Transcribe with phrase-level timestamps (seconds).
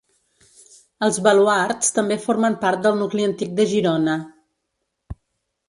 [1.07, 4.19] Els Baluards també formen part del nucli antic de Girona.